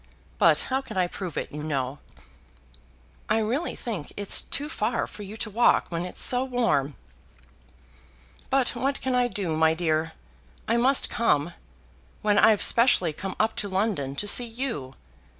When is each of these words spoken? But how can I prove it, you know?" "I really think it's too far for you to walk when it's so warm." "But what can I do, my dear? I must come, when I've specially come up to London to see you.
But 0.39 0.61
how 0.73 0.81
can 0.81 0.97
I 0.97 1.05
prove 1.05 1.37
it, 1.37 1.51
you 1.51 1.61
know?" 1.61 1.99
"I 3.29 3.37
really 3.37 3.75
think 3.75 4.11
it's 4.17 4.41
too 4.41 4.67
far 4.67 5.05
for 5.05 5.21
you 5.21 5.37
to 5.37 5.49
walk 5.51 5.85
when 5.89 6.05
it's 6.05 6.19
so 6.23 6.43
warm." 6.43 6.95
"But 8.49 8.69
what 8.69 8.99
can 8.99 9.13
I 9.13 9.27
do, 9.27 9.55
my 9.55 9.75
dear? 9.75 10.13
I 10.67 10.75
must 10.77 11.11
come, 11.11 11.53
when 12.23 12.39
I've 12.39 12.63
specially 12.63 13.13
come 13.13 13.35
up 13.39 13.55
to 13.57 13.69
London 13.69 14.15
to 14.15 14.25
see 14.27 14.45
you. 14.47 14.95